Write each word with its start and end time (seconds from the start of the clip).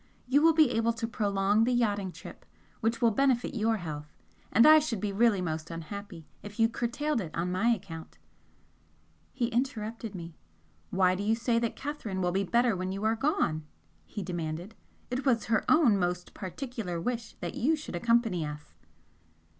You 0.27 0.41
will 0.41 0.53
be 0.55 0.71
able 0.71 0.93
to 0.93 1.07
prolong 1.07 1.63
the 1.63 1.71
yachting 1.71 2.11
trip 2.11 2.43
which 2.79 3.03
will 3.03 3.11
benefit 3.11 3.53
your 3.53 3.77
health, 3.77 4.11
and 4.51 4.65
I 4.65 4.79
should 4.79 4.99
be 4.99 5.11
really 5.11 5.41
most 5.43 5.69
unhappy 5.69 6.25
if 6.41 6.59
you 6.59 6.67
curtailed 6.69 7.21
it 7.21 7.29
on 7.35 7.51
my 7.51 7.67
account" 7.69 8.17
He 9.35 9.49
interrupted 9.49 10.15
me. 10.15 10.33
"Why 10.89 11.13
do 11.13 11.21
you 11.21 11.35
say 11.35 11.59
that 11.59 11.75
Catherine 11.75 12.19
will 12.19 12.31
be 12.31 12.43
better 12.43 12.75
when 12.75 12.91
you 12.91 13.03
are 13.03 13.15
gone?" 13.15 13.63
he 14.07 14.23
demanded 14.23 14.73
"It 15.11 15.23
was 15.23 15.45
her 15.53 15.63
own 15.69 15.99
most 15.99 16.33
particular 16.33 16.99
wish 16.99 17.35
that 17.39 17.53
you 17.53 17.75
should 17.75 17.95
accompany 17.95 18.43
us." 18.43 18.73